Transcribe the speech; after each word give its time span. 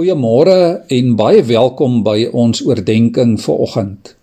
Goeiemôre 0.00 0.86
en 0.96 1.08
baie 1.12 1.42
welkom 1.44 1.98
by 2.00 2.22
ons 2.32 2.62
oordeenking 2.64 3.34
vir 3.36 3.58
oggend. 3.66 4.14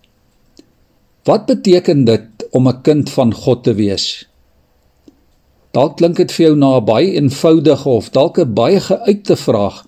Wat 1.22 1.44
beteken 1.46 2.00
dit 2.08 2.46
om 2.50 2.66
'n 2.66 2.82
kind 2.82 3.10
van 3.14 3.30
God 3.34 3.62
te 3.62 3.74
wees? 3.78 4.26
Dalk 5.70 5.96
klink 5.96 6.16
dit 6.16 6.32
vir 6.32 6.46
jou 6.46 6.56
na 6.56 6.80
'n 6.80 6.84
baie 6.84 7.14
eenvoudige 7.14 7.88
of 7.88 8.10
dalk 8.10 8.38
'n 8.38 8.54
baie 8.54 8.80
geuite 8.80 9.36
vraag. 9.36 9.86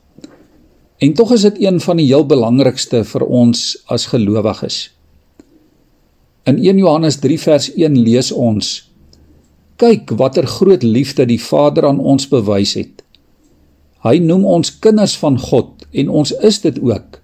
En 0.99 1.13
tog 1.13 1.33
is 1.33 1.43
dit 1.43 1.59
een 1.59 1.81
van 1.81 1.97
die 1.97 2.07
heel 2.07 2.27
belangrikste 2.27 3.04
vir 3.04 3.27
ons 3.27 3.83
as 3.87 4.07
gelowiges. 4.07 4.91
In 6.45 6.59
1 6.59 6.79
Johannes 6.79 7.17
3 7.17 7.41
vers 7.41 7.75
1 7.75 7.99
lees 7.99 8.33
ons: 8.33 8.91
Kyk 9.77 10.11
watter 10.11 10.47
groot 10.47 10.83
liefde 10.83 11.27
die 11.27 11.43
Vader 11.43 11.87
aan 11.87 11.99
ons 11.99 12.29
bewys 12.29 12.75
het 12.75 12.99
Hy 14.04 14.19
noem 14.19 14.44
ons 14.44 14.72
kinders 14.78 15.17
van 15.21 15.37
God 15.38 15.85
en 15.92 16.09
ons 16.09 16.32
is 16.41 16.60
dit 16.60 16.78
ook. 16.80 17.20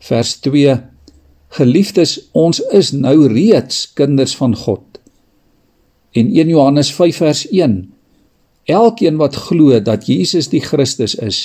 Vers 0.00 0.36
2 0.46 0.78
Geliefdes, 1.50 2.30
ons 2.32 2.60
is 2.70 2.92
nou 2.94 3.26
reeds 3.26 3.88
kinders 3.98 4.36
van 4.38 4.54
God. 4.54 5.00
En 6.14 6.30
1 6.30 6.52
Johannes 6.52 6.92
5 6.94 7.16
vers 7.16 7.42
1 7.50 7.80
Elkeen 8.70 9.16
wat 9.18 9.34
glo 9.48 9.80
dat 9.82 10.06
Jesus 10.06 10.50
die 10.52 10.60
Christus 10.62 11.16
is, 11.18 11.38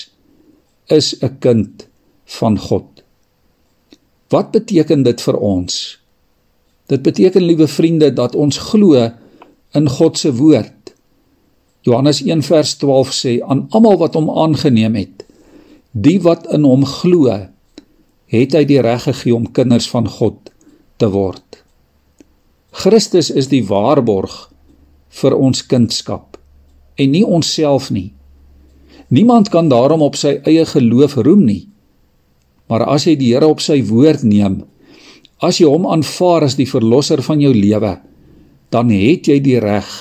is 0.87 1.15
'n 1.21 1.39
kind 1.39 1.87
van 2.25 2.59
God. 2.59 3.01
Wat 4.29 4.51
beteken 4.51 5.03
dit 5.03 5.21
vir 5.21 5.37
ons? 5.37 5.99
Dit 6.85 7.01
beteken, 7.01 7.41
liewe 7.41 7.67
vriende, 7.67 8.13
dat 8.13 8.35
ons 8.35 8.57
glo 8.57 9.11
in 9.73 9.89
God 9.89 10.17
se 10.17 10.33
woord 10.33 10.74
Johannes 11.85 12.23
1 12.25 12.41
vers 12.41 12.77
12 12.81 13.13
sê 13.13 13.33
aan 13.45 13.67
almal 13.69 13.99
wat 14.01 14.15
hom 14.17 14.31
aangeneem 14.33 14.95
het 14.97 15.25
die 15.95 16.17
wat 16.19 16.47
in 16.51 16.65
hom 16.67 16.81
glo 16.83 17.29
het 18.33 18.55
hy 18.57 18.63
die 18.67 18.81
reg 18.83 19.05
gegee 19.05 19.35
om 19.35 19.45
kinders 19.55 19.85
van 19.87 20.09
God 20.11 20.49
te 20.99 21.07
word. 21.13 21.61
Christus 22.75 23.29
is 23.29 23.47
die 23.47 23.61
waarborg 23.63 24.33
vir 25.21 25.35
ons 25.37 25.61
kindskap 25.71 26.39
en 26.99 27.11
nie 27.13 27.23
onsself 27.23 27.91
nie. 27.93 28.11
Niemand 29.13 29.51
kan 29.53 29.69
daarom 29.69 30.01
op 30.01 30.17
sy 30.19 30.39
eie 30.43 30.65
geloof 30.65 31.15
roem 31.21 31.45
nie. 31.45 31.63
Maar 32.67 32.87
as 32.95 33.05
jy 33.05 33.13
die 33.19 33.31
Here 33.35 33.47
op 33.47 33.61
sy 33.61 33.77
woord 33.85 34.23
neem, 34.25 34.63
as 35.37 35.61
jy 35.61 35.69
hom 35.69 35.85
aanvaar 35.85 36.47
as 36.47 36.57
die 36.57 36.67
verlosser 36.67 37.21
van 37.21 37.43
jou 37.43 37.53
lewe, 37.53 37.93
dan 38.73 38.89
het 38.89 39.29
jy 39.29 39.37
die 39.43 39.59
reg 39.61 39.91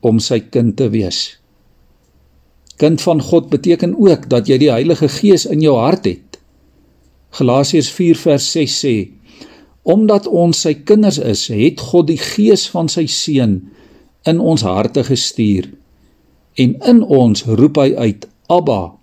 om 0.00 0.18
sy 0.22 0.40
kind 0.40 0.76
te 0.76 0.88
wees. 0.92 1.40
Kind 2.80 3.02
van 3.04 3.20
God 3.22 3.50
beteken 3.52 3.94
ook 3.98 4.28
dat 4.32 4.48
jy 4.48 4.56
die 4.62 4.70
Heilige 4.72 5.08
Gees 5.12 5.44
in 5.46 5.60
jou 5.60 5.76
hart 5.76 6.08
het. 6.08 6.38
Galasiërs 7.36 7.90
4 7.92 8.16
vers 8.16 8.46
6 8.52 8.78
sê: 8.84 8.94
Omdat 9.82 10.26
ons 10.26 10.60
sy 10.64 10.74
kinders 10.74 11.18
is, 11.18 11.46
het 11.52 11.80
God 11.80 12.08
die 12.08 12.20
Gees 12.20 12.66
van 12.72 12.88
sy 12.88 13.06
seun 13.06 13.60
in 14.28 14.40
ons 14.40 14.64
harte 14.64 15.04
gestuur 15.04 15.68
en 16.60 16.74
in 16.88 17.02
ons 17.04 17.44
roep 17.44 17.78
hy 17.80 17.92
uit: 17.96 18.26
Abba. 18.48 18.96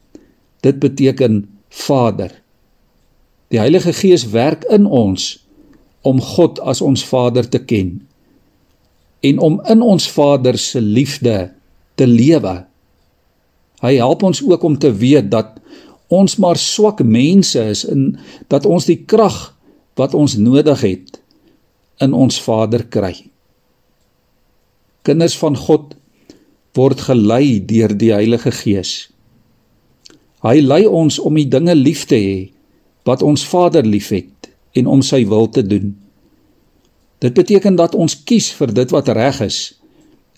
Dit 0.66 0.80
beteken 0.80 1.46
Vader. 1.70 2.34
Die 3.54 3.60
Heilige 3.62 3.94
Gees 3.94 4.30
werk 4.34 4.66
in 4.74 4.86
ons 4.86 5.38
om 6.02 6.20
God 6.22 6.60
as 6.60 6.82
ons 6.82 7.06
Vader 7.06 7.48
te 7.50 7.62
ken 7.64 8.07
en 9.22 9.40
om 9.40 9.60
in 9.70 9.82
ons 9.82 10.10
Vader 10.12 10.58
se 10.58 10.82
liefde 10.82 11.52
te 11.96 12.08
lewe. 12.08 12.56
Hy 13.82 13.94
help 13.98 14.24
ons 14.24 14.42
ook 14.44 14.64
om 14.64 14.78
te 14.78 14.92
weet 14.94 15.30
dat 15.32 15.58
ons 16.14 16.38
maar 16.42 16.58
swak 16.58 17.04
mense 17.04 17.62
is 17.62 17.84
en 17.86 18.16
dat 18.48 18.66
ons 18.66 18.86
die 18.88 19.00
krag 19.06 19.38
wat 19.98 20.14
ons 20.14 20.38
nodig 20.38 20.82
het 20.86 21.20
in 22.02 22.14
ons 22.14 22.38
Vader 22.42 22.86
kry. 22.86 23.14
Kinders 25.08 25.38
van 25.40 25.58
God 25.58 25.96
word 26.78 27.02
gelei 27.08 27.58
deur 27.66 27.94
die 27.98 28.12
Heilige 28.14 28.52
Gees. 28.54 29.08
Hy 30.46 30.60
lei 30.62 30.84
ons 30.86 31.18
om 31.20 31.38
die 31.38 31.48
dinge 31.50 31.74
lief 31.76 32.06
te 32.10 32.20
hê 32.22 32.38
wat 33.08 33.24
ons 33.26 33.46
Vader 33.48 33.88
liefhet 33.88 34.52
en 34.78 34.90
om 34.92 35.02
sy 35.02 35.24
wil 35.26 35.50
te 35.50 35.64
doen. 35.66 35.96
Dit 37.20 37.34
beteken 37.34 37.76
dat 37.76 37.96
ons 37.96 38.16
kies 38.24 38.52
vir 38.58 38.74
dit 38.74 38.92
wat 38.94 39.08
reg 39.08 39.42
is 39.46 39.60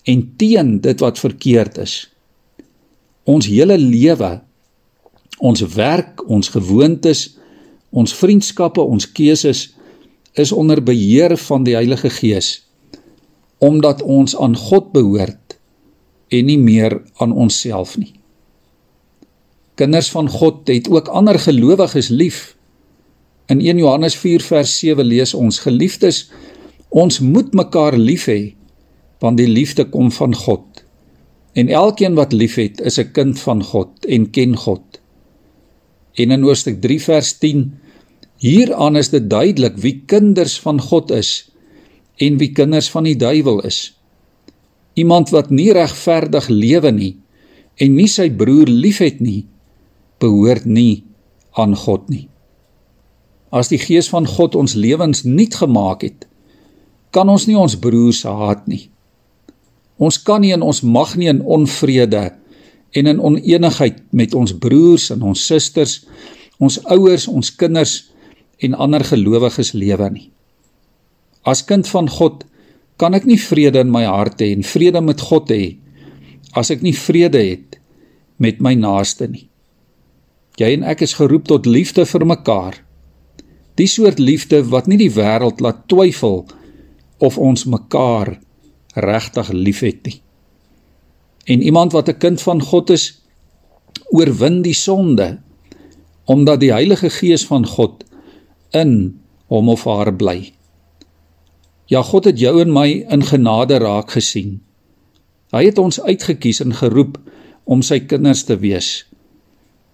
en 0.08 0.22
teen 0.36 0.78
dit 0.80 1.00
wat 1.00 1.18
verkeerd 1.20 1.78
is. 1.78 2.08
Ons 3.28 3.46
hele 3.46 3.76
lewe, 3.78 4.40
ons 5.38 5.60
werk, 5.74 6.24
ons 6.28 6.48
gewoontes, 6.48 7.26
ons 7.90 8.14
vriendskappe, 8.16 8.80
ons 8.80 9.12
keuses 9.12 9.66
is 10.38 10.52
onder 10.52 10.80
beheer 10.82 11.36
van 11.36 11.64
die 11.66 11.76
Heilige 11.76 12.10
Gees 12.10 12.60
omdat 13.60 14.00
ons 14.02 14.32
aan 14.40 14.56
God 14.56 14.88
behoort 14.92 15.58
en 16.32 16.46
nie 16.48 16.58
meer 16.58 16.94
aan 17.20 17.32
onsself 17.36 17.98
nie. 18.00 18.14
Kinders 19.76 20.08
van 20.12 20.30
God 20.32 20.68
het 20.68 20.88
ook 20.88 21.08
ander 21.12 21.38
gelowiges 21.38 22.08
lief. 22.08 22.54
In 23.52 23.60
1 23.60 23.82
Johannes 23.82 24.16
4 24.16 24.40
vers 24.40 24.72
7 24.78 25.04
lees 25.04 25.34
ons: 25.34 25.58
Geliefdes, 25.60 26.30
Ons 26.90 27.20
moet 27.22 27.52
mekaar 27.54 27.94
lief 27.94 28.26
hê 28.26 28.56
want 29.20 29.36
die 29.36 29.48
liefde 29.48 29.84
kom 29.84 30.08
van 30.10 30.34
God. 30.34 30.64
En 31.52 31.68
elkeen 31.68 32.14
wat 32.16 32.32
liefhet, 32.32 32.80
is 32.80 32.98
'n 32.98 33.12
kind 33.12 33.38
van 33.38 33.62
God 33.62 34.06
en 34.06 34.30
ken 34.30 34.56
God. 34.56 35.00
En 36.14 36.30
in 36.30 36.42
Hoofstuk 36.42 36.80
3 36.80 37.02
vers 37.02 37.38
10 37.38 37.78
hieraan 38.36 38.96
is 38.96 39.10
dit 39.10 39.30
duidelik 39.30 39.76
wie 39.76 40.02
kinders 40.06 40.58
van 40.60 40.80
God 40.80 41.10
is 41.10 41.52
en 42.16 42.38
wie 42.38 42.52
kinders 42.52 42.90
van 42.90 43.04
die 43.04 43.16
duiwel 43.16 43.60
is. 43.60 44.00
Iemand 44.94 45.30
wat 45.30 45.50
nie 45.50 45.72
regverdig 45.72 46.48
lewe 46.48 46.90
nie 46.90 47.16
en 47.76 47.94
nie 47.94 48.08
sy 48.08 48.30
broer 48.30 48.68
liefhet 48.68 49.20
nie, 49.20 49.46
behoort 50.18 50.64
nie 50.64 51.04
aan 51.52 51.76
God 51.76 52.08
nie. 52.08 52.28
As 53.50 53.68
die 53.68 53.78
Gees 53.78 54.08
van 54.08 54.26
God 54.26 54.54
ons 54.54 54.74
lewens 54.74 55.24
nuut 55.24 55.54
gemaak 55.54 56.02
het, 56.02 56.29
kan 57.14 57.30
ons 57.30 57.46
nie 57.48 57.58
ons 57.58 57.76
broers 57.78 58.22
haat 58.26 58.66
nie. 58.70 58.88
Ons 60.00 60.18
kan 60.24 60.40
nie 60.42 60.52
en 60.54 60.64
ons 60.64 60.82
mag 60.86 61.16
nie 61.18 61.28
in 61.30 61.42
onvrede 61.42 62.30
en 62.96 63.06
in 63.06 63.20
oneenigheid 63.22 64.00
met 64.16 64.34
ons 64.34 64.54
broers 64.58 65.10
en 65.14 65.22
ons 65.30 65.46
susters, 65.46 66.00
ons 66.58 66.78
ouers, 66.90 67.26
ons 67.28 67.50
kinders 67.56 67.96
en 68.60 68.74
ander 68.74 69.04
gelowiges 69.06 69.74
lewe 69.76 70.08
nie. 70.10 70.28
As 71.46 71.62
kind 71.66 71.88
van 71.88 72.08
God 72.10 72.44
kan 73.00 73.16
ek 73.16 73.26
nie 73.28 73.38
vrede 73.40 73.82
in 73.84 73.92
my 73.92 74.04
hart 74.08 74.42
hê 74.42 74.50
en 74.54 74.66
vrede 74.66 75.02
met 75.04 75.22
God 75.24 75.52
hê 75.52 75.76
as 76.58 76.72
ek 76.74 76.82
nie 76.82 76.96
vrede 76.96 77.40
het 77.40 77.78
met 78.42 78.60
my 78.60 78.74
naaste 78.78 79.28
nie. 79.30 79.46
Jy 80.60 80.74
en 80.76 80.86
ek 80.88 81.04
is 81.06 81.16
geroep 81.16 81.46
tot 81.48 81.68
liefde 81.68 82.04
vir 82.04 82.24
mekaar. 82.28 82.74
Die 83.78 83.88
soort 83.88 84.18
liefde 84.20 84.60
wat 84.68 84.90
nie 84.90 84.98
die 85.00 85.12
wêreld 85.14 85.62
laat 85.64 85.86
twyfel 85.88 86.42
nie 86.44 86.59
of 87.20 87.38
ons 87.38 87.64
mekaar 87.68 88.38
regtig 88.96 89.52
liefhet 89.52 90.06
nie. 90.08 90.20
En 91.46 91.62
iemand 91.62 91.92
wat 91.92 92.08
'n 92.08 92.18
kind 92.18 92.42
van 92.42 92.60
God 92.62 92.90
is, 92.90 93.22
oorwin 94.10 94.62
die 94.62 94.74
sonde 94.74 95.38
omdat 96.30 96.60
die 96.60 96.70
Heilige 96.70 97.10
Gees 97.10 97.46
van 97.46 97.66
God 97.66 98.04
in 98.70 99.18
hom 99.50 99.68
of 99.68 99.84
haar 99.84 100.12
bly. 100.14 100.52
Ja, 101.90 102.02
God 102.06 102.24
het 102.24 102.38
jou 102.38 102.60
en 102.62 102.70
my 102.72 103.02
in 103.10 103.24
genade 103.26 103.80
raak 103.82 104.10
gesien. 104.14 104.60
Hy 105.50 105.64
het 105.66 105.78
ons 105.82 105.98
uitgekies 106.00 106.60
en 106.62 106.76
geroep 106.78 107.18
om 107.64 107.82
sy 107.82 107.98
kinders 108.06 108.44
te 108.46 108.54
wees. 108.62 109.06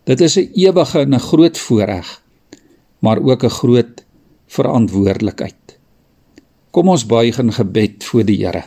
Dit 0.05 0.21
is 0.21 0.37
'n 0.37 0.51
ewige 0.55 1.01
en 1.01 1.15
'n 1.15 1.29
groot 1.31 1.59
voorreg, 1.59 2.23
maar 3.01 3.19
ook 3.19 3.45
'n 3.45 3.57
groot 3.61 4.05
verantwoordelikheid. 4.47 5.76
Kom 6.77 6.91
ons 6.93 7.07
buig 7.09 7.39
in 7.41 7.55
gebed 7.57 8.05
voor 8.05 8.25
die 8.29 8.37
Here. 8.43 8.67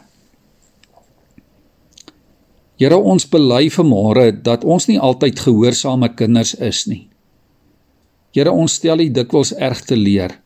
Here, 2.82 2.98
ons 2.98 3.28
bely 3.30 3.68
vanmôre 3.70 4.32
dat 4.42 4.64
ons 4.66 4.88
nie 4.90 4.98
altyd 4.98 5.38
gehoorsame 5.46 6.10
kinders 6.18 6.56
is 6.58 6.88
nie. 6.90 7.04
Here, 8.34 8.50
ons 8.50 8.80
stel 8.80 9.04
U 9.04 9.10
dikwels 9.14 9.52
erg 9.54 9.84
te 9.86 9.98
leer. 10.00 10.40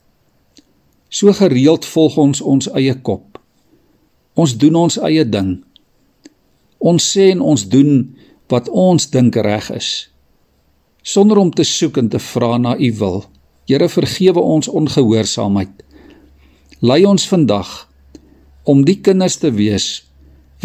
So 1.07 1.31
gereeld 1.37 1.87
volg 1.87 2.17
ons 2.19 2.41
ons 2.41 2.67
eie 2.75 2.97
kop. 2.99 3.39
Ons 4.35 4.57
doen 4.59 4.81
ons 4.81 4.99
eie 5.07 5.23
ding. 5.23 5.61
Ons 6.83 7.05
sê 7.15 7.29
en 7.31 7.45
ons 7.53 7.63
doen 7.69 8.01
wat 8.51 8.67
ons 8.67 9.07
dink 9.13 9.39
reg 9.39 9.71
is 9.71 9.91
sonder 11.03 11.37
om 11.37 11.49
te 11.51 11.65
soek 11.67 11.97
en 11.99 12.07
te 12.09 12.19
vra 12.31 12.57
na 12.57 12.77
U 12.79 12.89
wil. 12.99 13.17
Here 13.67 13.89
vergewe 13.91 14.39
ons 14.39 14.69
ongehoorsaamheid. 14.71 15.82
Lei 16.83 17.05
ons 17.07 17.23
vandag 17.31 17.69
om 18.67 18.81
die 18.83 18.97
kinders 18.99 19.37
te 19.39 19.53
wees 19.55 19.85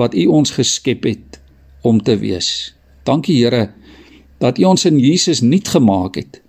wat 0.00 0.16
U 0.18 0.24
ons 0.40 0.50
geskep 0.50 1.04
het 1.06 1.38
om 1.86 2.00
te 2.02 2.16
wees. 2.18 2.48
Dankie 3.06 3.36
Here 3.38 3.68
dat 4.42 4.58
U 4.58 4.66
ons 4.72 4.82
in 4.90 4.98
Jesus 4.98 5.44
nuut 5.46 5.70
gemaak 5.70 6.18
het 6.18 6.40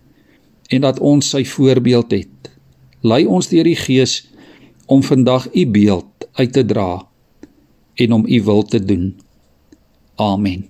en 0.74 0.82
dat 0.88 0.98
ons 0.98 1.30
sy 1.36 1.44
voorbeeld 1.46 2.18
het. 2.18 2.50
Lei 3.06 3.28
ons 3.30 3.52
deur 3.54 3.70
die 3.70 3.78
Gees 3.78 4.24
om 4.90 5.06
vandag 5.06 5.46
U 5.54 5.68
beeld 5.70 6.26
uit 6.42 6.58
te 6.58 6.66
dra 6.66 7.06
en 8.02 8.18
om 8.18 8.26
U 8.26 8.42
wil 8.50 8.66
te 8.66 8.82
doen. 8.82 9.14
Amen. 10.18 10.66